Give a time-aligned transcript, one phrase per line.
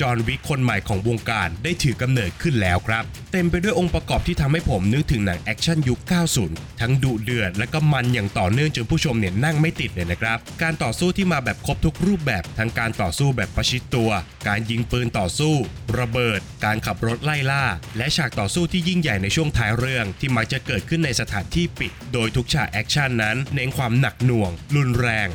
[0.00, 6.00] จอห์นวิคคนใหม่ของวงการได้ถือกำเนิดขึ้นแล้วครับ เต็มไปด้วยองค์ประกอบที่ทำให้ผมนึกถึงหนังแอคชั่นยุค
[6.40, 14.10] 90 ทั้งดุเดือดและก็มันอย่างต่อเนื่องจนผู้ชมเนี่ยนั่งไม่ติดเลยนะครับ การต่อสู้ที่มาแบบครบทุกรูปแบบ ทั้งการต่อสู้แบบประชิดตัว
[14.48, 15.54] การยิงปืนต่อสู้
[15.98, 17.64] ระเบิด การขับรถไล่ล่า
[17.96, 25.28] และฉากต่อสู้ที่ยิ่งใหญ่ในช่วงท้ายเรื่อง ที่มักจะเกิดขึ้นในสถานที่ปิด โดยทุกฉากแอคชั่นนั้นเน้นความหนักหน่วง รุนแรง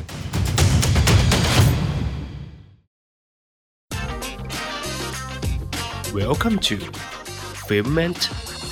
[6.22, 6.76] Welcome to
[7.68, 8.20] Filment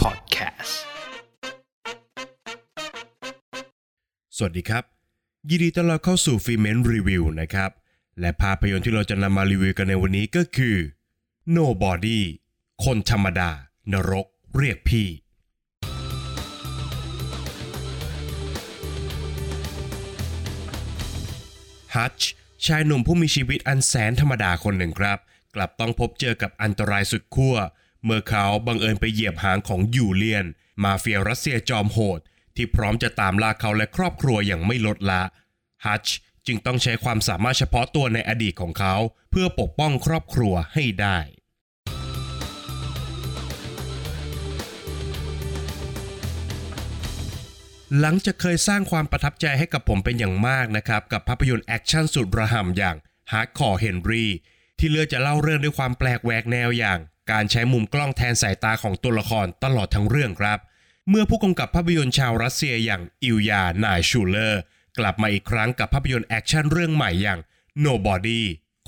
[0.02, 0.74] Podcast
[4.36, 4.84] สวัสดีครับ
[5.50, 7.70] ยินดีต้อนรับเข้าสู่ฟิเมนรีวิวนะครับ
[8.20, 10.76] และภาพยนตร์ที่เราจะนำมารีวิวกันในวันนี้ก็คือ
[11.56, 12.20] Nobody
[12.84, 13.50] คนธรรมดา
[13.92, 15.08] นรก เรียกพี่
[21.94, 22.30] ฮัตช์
[22.66, 25.18] ชายหนุ่มผู้มีชีวิตอันแสนธรรมดาคนหนึ่งครับ
[25.54, 27.56] กลับต้องพบเจอกับอันตรายสุดขั้ว
[28.04, 30.46] เมื่อเขาบังเอิญไปเหยียบหางของยูเลียน
[30.82, 32.20] มาเฟียรัสเซียจอมโหด
[32.56, 35.22] ที่พร้อมจะตามล่าเขาและครอบครัวอย่างไม่ลดละ
[35.84, 38.94] ฮัตช์จึงต้องใช้ความสามารถเฉพาะตัวในอดีตของเขา
[39.30, 41.18] เพื่อปกป้องครอบครัวให้ได้
[48.00, 52.96] หลังจากเคยสร้างความประทับใจให้กับผมเป็นอย่างมากนะครับ กับภาพยนตร์แอคชั่นสุดระห่ำอย่าง
[53.32, 54.26] Hardcore Henry
[54.84, 56.98] ที่เลือกจะเล่าเรื่องด้วยความแปลกแหวกแนวอย่าง
[57.32, 60.58] การใช้มุมกล้องแทนสายตาของตัวละครตลอดทั้งเรื่องครับ
[61.08, 64.60] เมื่อผู้กำกับภาพยนตร์ชาวรัสเซียอย่างอิลยา ไนชุลเลอร์
[64.98, 67.40] กลับมาอีกครั้งกับภาพยนตร์แอคชั่นเรื่องใหม่อย่าง
[67.86, 68.40] Nobody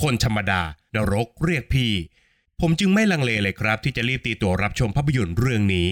[0.02, 0.62] คนธรรมดา
[0.94, 1.92] นรกเรียกพี่
[2.60, 5.90] ผมจึงไม่ลังเลเลยครับ ที่จะรีบตีตั๋วรับชมภาพยนตร์เรื่องนี้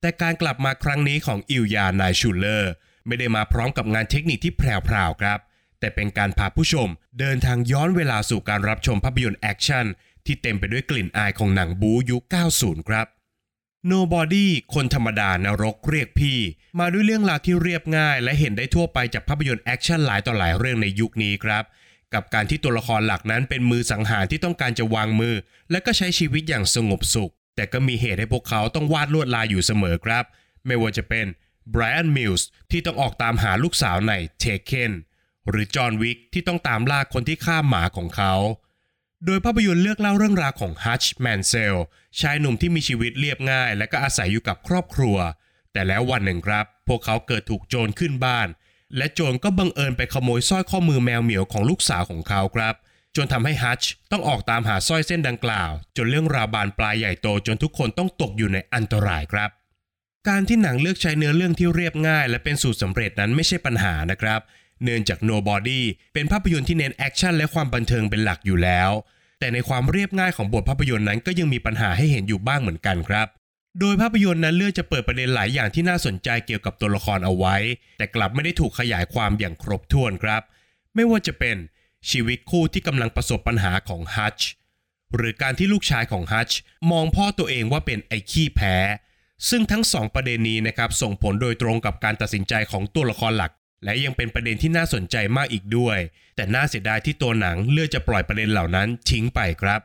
[0.00, 2.72] แต่การกลับมาครั้งนี้ของอิลยา ไนชุลเลอร์
[3.06, 5.38] ไม่ได้มาพร้อมกับงานเทคนิคที่แพรวๆครับ
[5.80, 9.86] แต่เป็นการพาผู้ชมเดินทางย้อนเวลาสู่การรับชมภาพยนตร์แอคชั่น
[10.26, 12.22] ที่เต็มไปด้วยกลิ่นอายของหนังบู๊ยุค
[12.56, 13.06] 90 ครับ
[13.92, 16.38] Nobody คนธรรมดานรกเรียกพี่
[16.78, 21.64] มาด้วยเรื่องราวที่เรียบง่าย และเห็นได้ทั่วไปจากภาพยนตร์แอคชั่นหลายต่อหลายเรื่องในยุคนี้ครับ
[22.14, 25.34] กับการที่ตัวละครหลักนั้นเป็นมือสังหารที่ต้องการจะวางมือ
[25.70, 30.24] และก็ใช้ชีวิตอย่างสงบสุข แต่ก็มีเหตุให้พวกเขาต้องวาดลวดลายอยู่เสมอครับ
[30.66, 31.26] ไม่ว่าจะเป็น
[31.70, 34.92] ไบรอันมิลส์ที่ต้องออกตามหาลูกสาวในเทเคน
[35.50, 38.34] หรือจอห์นวิกที่ต้องตามล่าคนที่ฆ่าหมาของเขา
[39.24, 41.76] โดยภาพยนตร์เลือกเล่าเรื่องราวของฮัชแมนเซล
[42.20, 45.16] ชายหนุ่มที่มีชีวิตเรียบง่าย และก็อาศัยอยู่กับครอบครัว
[45.72, 48.48] แต่แล้ววันหนึ่งครับ พวกเขาเกิดถูกโจรขึ้นบ้าน
[48.96, 52.74] และโจรก็บังเอิญไปขโมยสร้อยข้อมือแมวเหมียวของลูกสาวของเขาครับ
[53.16, 53.82] จนทำให้ฮัช
[54.12, 59.50] ต้องออกตามหาสร้อยเส้นดังกล่าว จนเรื่องราวบานปลายใหญ่โตจนทุกคนต้องตกอยู่ในอันตรายครับ
[60.28, 64.40] การที่หนังเลือกใช้เนื้อเรื่องที่เรียบง่าย และเป็นสูตรสำเร็จนั้นไม่ใช่ปัญหานะครับ
[64.84, 65.80] เนื่องจาก Nobody
[66.14, 68.90] เป็นภาพยนตร์ที่เน้นแอคชั่นและความบันเทิงเป็นหลักอยู่แล้ว
[69.40, 73.28] แต่ในความเรียบง่ายของบทภาพยนตร์นั้นก็ยังมีปัญหาให้เห็นอยู่บ้างเหมือนกันครับ
[73.80, 77.56] โดยภาพยนตร์นั้นเลือกจะเปิดประเด็นหลายอย่างที่น่าสนใจเกี่ยวกับตัวละครเอาไว้
[77.98, 80.42] แต่กลับไม่ได้ถูกขยายความอย่างครบถ้วนครับ
[80.94, 81.56] ไม่ว่าจะเป็น
[82.10, 84.40] ชีวิตคู่ที่กำลังประสบปัญหาของฮัช
[85.14, 86.50] หรือการที่ลูกชายของฮัช
[86.90, 88.76] มองพ่อตัวเองว่าเป็นไอ้ขี้แพ้
[89.48, 93.52] ซึ่งทั้งสองประเด็นนี้นะครับส่งผลโดยตรงกับการตัดสินใจของตัวละครหลัก
[93.84, 95.98] และยังเป็นประเด็นที่น่าสนใจมากอีกด้วย
[96.36, 99.80] แต่น่าเสียดายที่ตัวหนังเลือกจะปล่อยประเด็นเหล่านั้นทิ้งไปครับ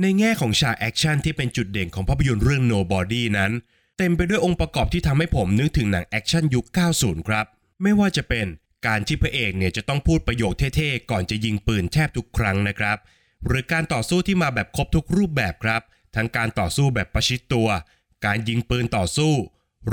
[0.00, 3.52] ในแง่ของฉากแอคชั่นที่เป็นจุดเด่นของภาพยนตร์เรื่อง Nobody นั้น
[3.98, 6.66] เต็มไปด้วยองค์ประกอบที่ทำให้ผมนึกถึงหนังแอคชั่นยุค
[6.98, 7.46] 90 ครับ
[7.82, 8.46] ไม่ว่าจะเป็น
[8.86, 12.98] การที่พระเอกเนี่ยจะต้องพูดประโยคเท่ๆ ก่อนจะยิงปืนแทบทุกครั้งนะครับ
[13.46, 15.82] หรือการต่อสู้ที่มาแบบครบทุกรูปแบบครับ
[16.16, 17.68] ทั้งการต่อสู้แบบประชิดตัว
[18.24, 19.32] การยิงปืนต่อสู้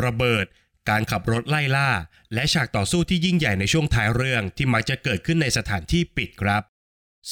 [0.04, 0.46] ระเบิด
[0.90, 1.90] การขับรถไล่ล่า
[2.34, 6.62] และฉากต่อสู้ที่ยิ่งใหญ่ในช่วงท้ายเรื่องที่มักจะเกิดขึ้นในสถานที่ปิดครับ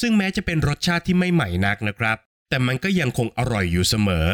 [0.00, 2.16] ซึ่งแม้จะเป็นรสชาติที่ไม่ใหม่นักนะครับ
[2.48, 4.28] แต่มันก็ยังคงอร่อยอยู่เสมอ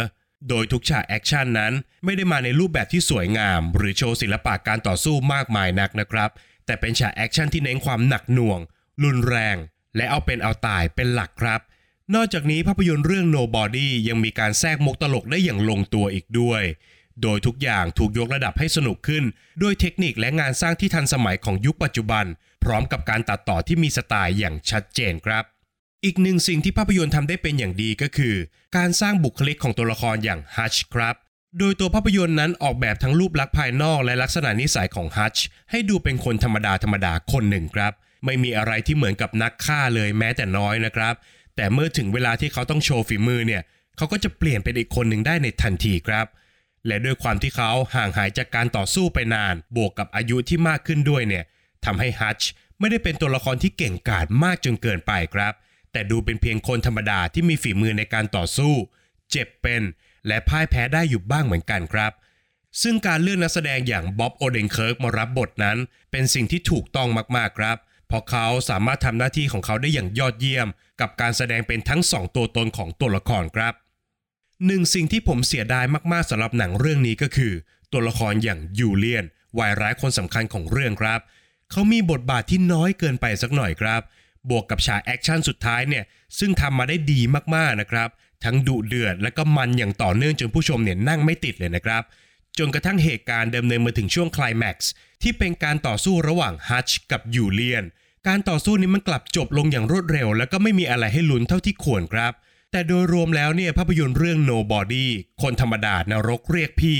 [0.48, 1.72] โดยทุกฉากแอคชั่นนั้น
[2.04, 6.30] ไม่ได้มาในรูปแบบที่สวยงาม หรือโชว์ศิลปะการต่อสู้มากมายนักนะครับ
[6.66, 8.60] แต่เป็นฉากแอคชั่นที่เน้นความหนักหน่วง
[9.02, 9.56] รุนแรง
[9.96, 11.60] และเอาเป็นเอาตายเป็นหลักครับ
[12.14, 16.62] นอกจากนี้ภาพยนตร์เรื่อง Nobody ยังมีการแทรกมุกตลกได้อย่างลงตัวอีกด้วย
[17.22, 19.24] โดยทุกอย่างถูกยกระดับให้สนุกขึ้น
[19.62, 22.24] ด้วยเทคนิคและงานสร้างที่ทันสมัยของยุคปัจจุบัน
[22.64, 25.44] พร้อมกับการตัดต่อที่มีสไตล์อย่างชัดเจนครับ
[26.04, 28.34] อีกหนึ่งสิ่งที่ภาพยนตร์ทำได้เป็นอย่างดีก็คือ
[28.76, 31.16] การสร้างบุคลิกของตัวละครอย่างฮัชครับ
[31.58, 35.36] โดยตัวภาพยนตร์นั้นออกแบบทั้งรูปลักษณ์ภายนอกและลักษณะนิสัยของฮัช
[35.70, 37.92] ให้ดูเป็นคนธรรมดาธรรมดาคนหนึ่งครับ
[38.24, 41.14] ไม่มีอะไรที่เหมือนกับนักฆ่าเลยแม้แต่น้อยนะครับ
[41.56, 43.62] แต่เมื่อถึงเวลาที่เขาต้องโชว์ฝีมือเนี่ย
[43.96, 46.26] เขาก็จะเปลี่ยนเป็นอีกคนหนึ่งได้ในทันทีครับ
[46.86, 51.44] และด้วยความที่เขาห่างหายจากการต่อสู้ไปนาน บวกกับอายุที่มากขึ้นด้วยเนี่ย
[51.84, 52.40] ทำให้ฮัช
[52.78, 55.52] ไม่ได้เป็นตัวละครที่เก่งกาจมากจนเกินไปครับ
[55.92, 58.72] แต่ดูเป็นเพียงคนธรรมดาที่มีฝีมือในการต่อสู้
[59.30, 59.82] เจ็บเป็น
[60.26, 62.12] และพ่ายแพ้ได้อยู่บ้างเหมือนกันครับ
[62.82, 65.78] ซึ่งการเลือกนักแสดงอย่างบ๊อบโอเดนเคิร์กมารับบทนั้น
[66.10, 67.76] เป็นสิ่งที่ถูกต้องมากๆครับ
[68.08, 70.68] เพราะเขาสามารถทำหน้าที่ของเขาได้อย่างยอดเยี่ยม
[71.00, 73.74] กับการแสดงเป็นทั้งสองตัวตนของตัวละครครับ
[74.66, 77.52] หนึ่งสิ่งที่ผมเสียดายมากๆสำหรับหนังเรื่องนี้ก็คือ
[77.92, 79.24] ตัวละครอย่างยูเลียน
[79.58, 81.20] วายร้ายคนสำคัญของเรื่องครับ
[81.70, 84.02] เขามีบทบาทที่น้อยเกินไปสักหน่อยครับ
[84.50, 86.04] บวกกับฉากแอคชั่นสุดท้ายเนี่ย
[86.38, 87.20] ซึ่งทำมาได้ดี
[87.54, 88.08] มากๆนะครับ
[88.44, 92.02] ทั้งดุเดือดและก็มันอย่างต่อเนื่องจนผู้ชมเนี่ยนั่งไม่ติดเลยนะครับ
[92.58, 94.92] จนกระทั่งเหตุการณ์ดำเนินมาถึงช่วงไคลแม็กซ์
[95.22, 97.84] ที่เป็นการต่อสู้ระหว่างฮัชกับยูเลียน
[98.28, 102.32] การต่อสู้นี้มันกลับจบลงอย่างรวดเร็ว แล้วก็ไม่มีอะไรให้ลุ้นเท่าที่ควรครับ
[102.70, 105.06] แต่โดยรวมแล้วเนี่ยภาพยนตร์เรื่อง Nobody
[105.42, 106.98] คนธรรมดานรกเรียกพี่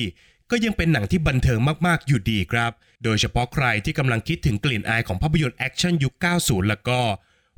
[0.50, 2.72] ก็ยังเป็นหนังที่บันเทิงมากๆอยู่ดีครับ
[3.04, 7.00] โดยเฉพาะใครที่กำลังคิดถึงกลิ่นอายของภาพยนตร์แอคชั่นยุค 90 แล้วก็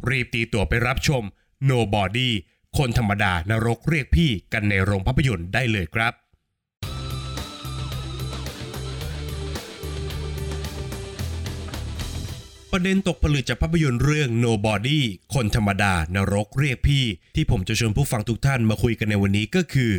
[0.09, 1.23] รีบตีตั๋วไปรับชม
[1.71, 2.31] Nobody
[2.79, 6.13] คนธรรมดานรกเรียกพี่กันในโรงภาพยนตร์ได้เลยครับ
[12.73, 15.01] ประเด็นตกผลึกจากภาพยนตร์เรื่อง Nobody
[15.35, 17.05] คนธรรมดานรกเรียกพี่
[17.35, 19.95] ที่ผมจะชวนผู้ฟังทุกท่านมาคุยกันในวันนี้ก็คือ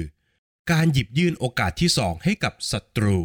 [0.72, 3.20] การหยิบยื่นโอกาสที่2ให้กับศัตรู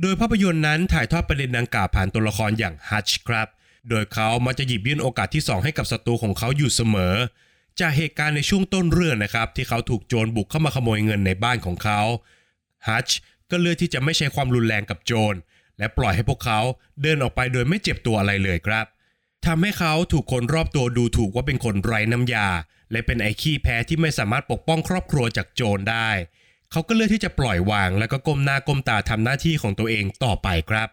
[0.00, 3.48] โดยภาพยนตร์นั้นถ่ายทอดประเด็นดังกล่าวผ่านตัวละครอย่างฮัชครับ
[3.88, 7.14] โดยเขามักจะหยิบยื่นโอกาสที่2ให้กับศัตรูของเขาอยู่เสมอ
[7.80, 12.00] จากเหตุการณ์ในช่วงต้นเรื่องนะครับ ที่เขาถูกโจรบุกเข้ามาขโมยเงินในบ้านของเขา
[12.88, 13.08] ฮัช
[13.50, 15.34] ก็เลือกที่จะไม่ใช้ความรุนแรงกับโจร
[15.78, 16.60] และปล่อยให้พวกเขา
[17.02, 18.86] เดินออกไปโดยไม่เจ็บตัวอะไรเลยครับ
[19.46, 22.48] ทำให้เขาถูกคนรอบตัวดูถูกว่าเป็นคนไร้น้ำยา
[22.92, 26.10] และเป็นไอ้ขี้แพ้ที่ไม่สามารถปกป้องครอบครัวจากโจรได้
[26.70, 30.88] เขาก็เลือกที่จะปล่อยวาง แล้วก็ก้มหน้าก้มตาทำหน้าที่ของตัวเองต่อไปครับ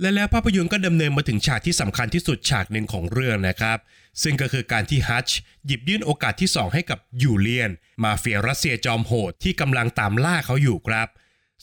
[0.00, 3.78] และแล้วภาพยนตร์ก็ดำเนินมาถึงฉากที่สำคัญที่สุดฉากหนึ่งของเรื่องนะครับ
[4.22, 5.28] ซึ่งก็คือการที่ฮัช
[5.66, 7.70] หยิบยื่นโอกาสที่ 2 ให้กับยูเลียน
[8.02, 11.08] มาเฟียรัสเซียจอมโหดที่กำลังตามล่าเขาอยู่ครับ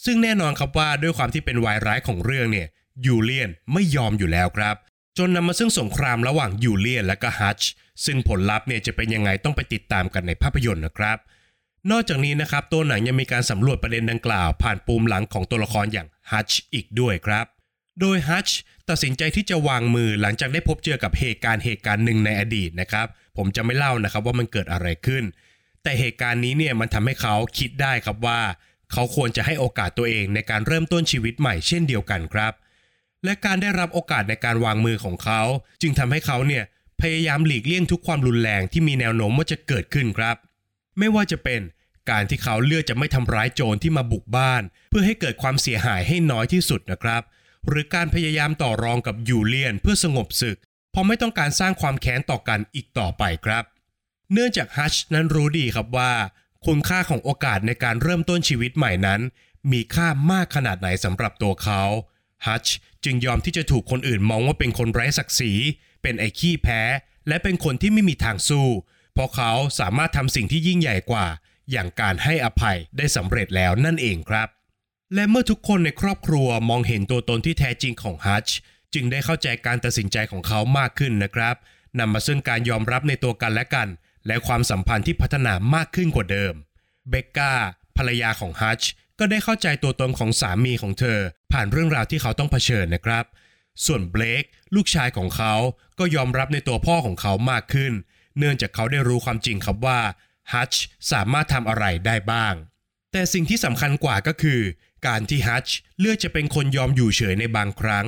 [0.04, 2.68] ซึ่งแน่นอนครับว่าด้วยความที่เป็นวายร้ายของเรื่องเนี่ย
[3.06, 4.76] ยูเลียนไม่ยอมอยู่แล้วครับ
[5.18, 7.62] จนนำมาซึ่งสงครามระหว่างยูเลียนและก็ฮัช
[8.06, 11.18] ซึ่งผลลัพธ์เนี่ยจะเป็นยังไงต้องไปติดตามกันในภาพยนตร์นะครับ
[11.92, 17.46] นอกจากนี้นะครับตัวหนังยังมีการสำรวจประเด็นดังกล่าว ผ่านปูมหลังของตัวละครอย่างฮัชอีกด้วยครับ
[18.02, 18.50] โดยฮัช
[18.90, 23.08] ตัดสินใจที่จะวางมือหลังจากได้พบเจอกับเหตุการณ์เหตุการณ์หนึ่งในอดีตนะครับ
[23.38, 25.24] ผมจะไม่เล่านะครับว่ามันเกิดอะไรขึ้น
[25.84, 28.40] แต่เหตุการณ์นี้เนี่ยมันทำให้เขาคิดได้ครับว่า
[28.92, 32.54] เขาควรจะให้โอกาสตัวเองในการเริ่มต้นชีวิตใหม่เช่นเดียวกันครับ
[33.26, 35.42] และการได้รับโอกาสในการวางมือของเขา
[35.82, 36.64] จึงทำให้เขาเนี่ย
[37.02, 40.36] พยายามหลีกเลี่ยงทุกความรุนแรงที่มีแนวโน้มว่าจะเกิดขึ้นครับ
[41.00, 41.62] ไม่ว่าจะเป็น
[42.10, 47.22] การที่เขาเลือกจะไม่ทำร้ายโจรที่มาบุกบ้าน เพื่อให้เกิดความเสียหายให้น้อยที่สุดนะครับ
[47.68, 50.58] หรือการพยายามต่อรองกับยูเลียนเพื่อสงบศึก
[50.92, 53.64] เพราะไม่ต้องการสร้างความแค้นต่อกันอีกต่อไปครับ
[54.34, 56.12] เนื่องจากฮัชนั้นรู้ดีครับว่า
[56.68, 59.22] คุณค่าของโอกาสในการเริ่มต้นชีวิตใหม่นั้น
[59.72, 61.84] มีค่ามากขนาดไหนสำหรับตัวเขา
[62.46, 62.68] ฮัช
[63.04, 65.54] จึงยอมที่จะถูกคนอื่นมองว่าเป็นคนไร้ศักดิ์ศรี
[66.02, 66.82] เป็นไอ้ขี้แพ้
[67.28, 68.68] และเป็นคนที่ไม่มีทางสู้
[69.14, 71.26] เพราะเขาสามารถทำสิ่งที่ยิ่งใหญ่กว่า
[71.72, 74.48] อย่างการให้อภัยได้สำเร็จแล้วนั่นเองครับ
[75.16, 78.48] และเมื่อทุกคนในครอบครัวมองเห็นตัวตนที่แท้จริงของฮัช
[78.94, 81.56] จึงได้เข้าใจการตัดสินใจของเขามากขึ้นนะครับ
[82.00, 83.88] นำมาซึ่งการยอมรับในตัวกันและกัน
[84.28, 86.54] และความสัมพันธ์ที่พัฒนามากขึ้นกว่าเดิม
[87.10, 87.54] เบกกา
[87.98, 88.82] ภรรยาของฮัช
[89.20, 91.20] ก็ได้เข้าใจตัวตนของสามีของเธอ
[91.52, 93.26] ผ่านเรื่องราวที่เขาต้องเผชิญนะครับ
[93.86, 94.44] ส่วนเบลก
[94.76, 95.54] ลูกชายของเขา
[96.00, 97.94] ก็ยอมรับในตัวพ่อของเขามากขึ้น
[98.38, 100.00] เนื่องจากเขาได้รู้ความจริงครับว่า
[100.54, 100.74] ฮัช
[101.12, 102.54] สามารถทำอะไรได้บ้าง
[103.12, 104.62] แต่สิ่งที่สำคัญกว่าก็คือ
[105.08, 105.68] การที่ฮัช
[106.00, 108.06] เลือกจะเป็นคนยอมอยู่เฉยในบางครั้ง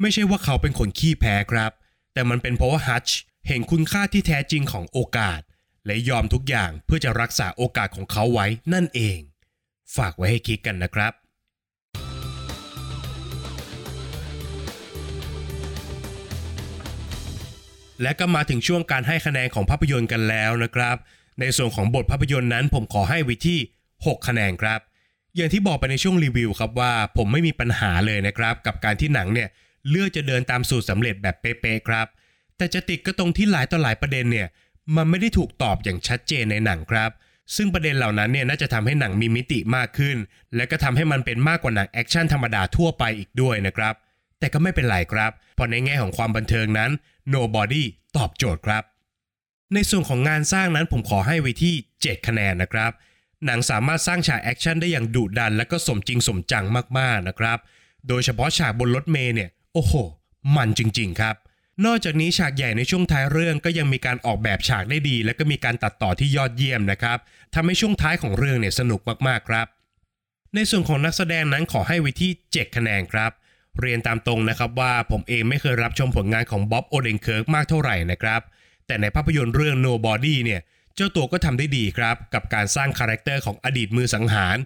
[0.00, 1.72] ไม่ใช่ว่าเขาเป็นคนขี้แพ้ครับ
[2.12, 3.08] แต่มันเป็นเพราะว่าฮัช
[3.48, 5.40] เห็นคุณค่าที่แท้จริงของโอกาส
[5.86, 9.18] และยอมทุกอย่างเพื่อจะรักษาโอกาสของเขาไว้นั่นเอง
[9.96, 11.12] ฝากไว้ให้คิดกันนะครับ
[18.02, 20.96] และก็มาถึงช่วงการให้คะแนนของภาพยนตร์กันแล้วนะครับ
[21.40, 23.58] ในส่วนของบทภาพยนตร์นั้น ผมขอให้ไว้ที่
[23.96, 24.80] 6 คะแนนครับ
[25.36, 29.48] อย่างที่บอกไปในช่วงรีวิวครับว่า ผมไม่มีปัญหาเลยนะครับ กับการที่หนังเนี่ย
[29.90, 32.06] เลือกจะเดินตามสูตรสำเร็จแบบเป๊ะๆครับ
[32.56, 34.48] แต่จะติดก็ตรงที่หลายต่อหลายประเด็นเนี่ย
[34.96, 37.10] มันไม่ได้ถูกตอบอย่างชัดเจนในหนังครับ
[37.56, 40.16] ซึ่งประเด็นเหล่านั้นเนี่ยน่าจะทำให้หนังมีมิติมากขึ้น
[40.56, 43.94] และก็ทำให้มันเป็นมากกว่าหนังแอคชั่นธรรมดาทั่วไปอีกด้วยนะครับ
[44.38, 46.90] แต่ก็ไม่เป็นไรครับเพราะในแง่ของความบันเทิงนั้น
[47.34, 47.84] Nobody
[48.16, 48.84] ตอบโจทย์ครับ
[49.74, 52.92] ในส่วนของงานสร้างนั้นผมขอให้ไว้ที่ 7 คะแนนนะครับ
[53.46, 56.64] หนังสามารถสร้างฉากแอคชั่นได้อย่างดุดัน และก็สมจริงสมจัง
[56.98, 57.58] มากๆนะครับ
[58.08, 59.94] โดยเฉพาะฉากบนรถเมล์เนี่ย โอ้โห
[60.56, 61.36] มันจริง ๆ ครับ
[61.86, 67.18] นอกจากนี้ฉากใหญ่ในช่วงท้ายเรื่องก็ยังมีการออกแบบฉากได้ดี และก็มีการตัดต่อที่ยอดเยี่ยมนะครับ
[67.54, 69.66] ทำให้ช่วงท้ายของเรื่องเนี่ยสนุกมากๆครับ
[70.54, 73.30] ในส่วนของนักแสดงนั้นขอให้ไว้ที่ 7 คะแนนครับ
[73.80, 78.40] เรียนตามตรงนะครับว่าผมเองไม่เคยรับชมผลงานของบ๊อบโอเดนเคิร์กมากเท่าไหร่นะครับ
[78.86, 80.60] แต่ในภาพยนตร์เรื่อง Nobody เนี่ย
[80.96, 84.56] เจ้าตัวก็ทำได้ดีครับ กับการสร้างคาแรคเตอร์ของอดีตมือสังหาร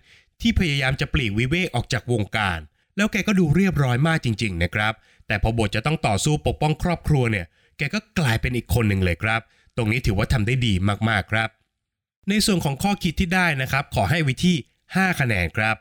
[0.41, 2.59] ที่พยายามจะปลีกวิเวกออกจากวงการ
[2.97, 4.93] แล้วแกก็ดูเรียบร้อยมากจริง ๆ นะครับ
[5.27, 7.47] แต่พอบทจะต้องต่อสู้ปกป้องครอบครัวเนี่ย
[7.79, 9.41] แกก็กลายเป็นอีกคนหนึ่งเลยครับ
[9.77, 10.73] ตรงนี้ถือว่าทำได้ดี
[11.09, 11.49] มากๆครับ
[12.29, 14.57] ในส่วนของข้อคิดที่ได้นะครับ ขอให้ไว้ที่
[14.89, 15.77] 5 คะแนนครับ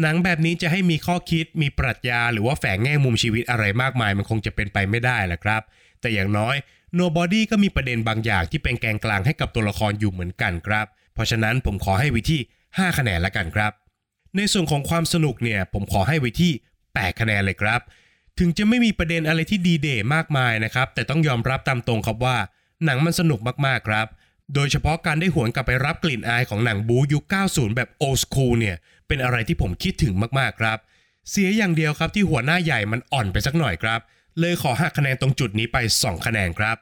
[0.00, 5.62] หนังแบบนี้จะให้มีข้อคิด มีปรัชญา หรือว่าแฝงแง่มุมชีวิตอะไรมากมาย มันคงจะเป็นไปไม่ได้แหละครับ
[6.00, 6.56] แต่อย่างน้อย
[7.00, 13.72] Nobody ก็มีประเด็นบางอย่างที่เป็นแกนกลางให้กับตัวละครอยู่เหมือนกันครับ เพราะฉะนั้นผมขอให้ว้ที่ 5 คะแนนละกันครับ
[14.36, 16.52] ในส่วนของความสนุกเนี่ยผมขอให้ไว้ที่
[16.86, 17.80] 8 คะแนนเลยครับ
[18.44, 22.36] ถึงจะไม่มีประเด็นอะไรที่ดีเด่มากมายนะครับ แต่ต้องยอมรับตามตรงครับว่า
[22.84, 24.06] หนังมันสนุกมากๆครับ
[24.54, 30.78] โดยเฉพาะการได้หวนกลับไปรับกลิ่นอายของหนังบูยุค 90 แบบโอ s คูลเนี่ย เป็นอะไรที่ผมคิดถึงมากๆครับ
[31.30, 34.00] เสียอย่างเดียวครับที่หัวหน้าใหญ่มันอ่อนไปสักหน่อยครับ
[34.40, 36.76] เลยขอหักคะแนนตรงจุดนี้ไป 2 คะแนนครับ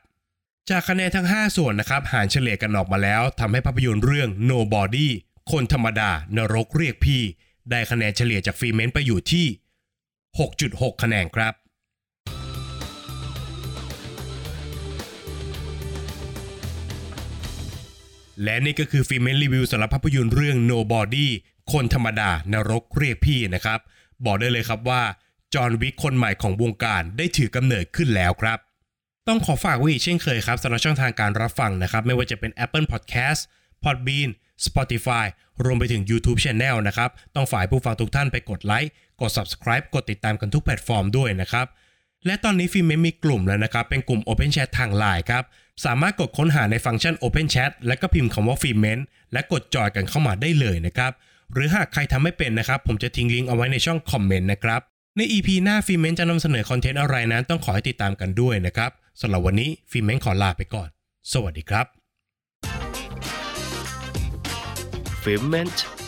[0.70, 5.08] จากคะแนนทั้ง 5 ส่วนนะครับหารเฉลี่ยกันออกมาแล้วทำให้ภาพยนตร์เรื่อง Nobody
[5.50, 7.22] คนธรรมดานรกเรียกพี่
[7.70, 9.46] ได้คะแนนเฉลี่ยจาก Filment ไปอยู่ที่
[10.38, 11.54] 6.6 คะแนนครับ
[18.42, 21.28] และนี่ก็คือ Filment รีวิวสำหรับภาพยนตร์เรื่อง Nobody
[21.72, 23.80] คนธรรมดานรกเรียกพี่นะครับ
[24.24, 25.02] บอกได้เลยครับว่า
[25.54, 28.58] จอห์นวิกคนใหม่ของวงการได้ถือกำเนิดขึ้นแล้วครับ
[29.28, 33.40] ต้องขอฝากไว้อีกเช่นเคยครับสำหรับช่องทางการรับฟังนะครับ ไม่ว่าจะเป็น Apple Podcast
[33.82, 34.30] Podbean
[34.66, 35.26] Spotify
[35.64, 41.66] รวมไปถึง YouTube Channel นะครับ ต้องฝากผู้ฟังทุกท่านไปกดไลค์ กด Subscribe กดติดตามกันทุกแพลตฟอร์มด้วยนะครับ
[42.26, 45.44] และตอนนี้ Filment มีกลุ่มแล้วนะครับ เป็นกลุ่ม Open Chat ทาง Line ครับ
[45.84, 48.98] สามารถกดค้นหาในฟังก์ชัน Open Chat และก็พิมพ์คำว่า Filment
[49.32, 51.12] และกดจอยกันเข้ามาได้เลยนะครับ
[51.52, 54.80] หรือหากใครทำไม่เป็นนะครับ ผมจะทิ้งลิงก์เอาไว้ในช่องคอมเมนต์นะครับ
[55.16, 60.88] ใน EP หน้า Filment จะนำเสนอคอนเทนต์อะไรนั้นต้องขอให้ติดตามกันด้วยนะครับสำหรับวันนี้ Filment ขอลาไปก่อน
[61.32, 61.86] สวัสดีครับ
[65.22, 65.99] f i l m e n t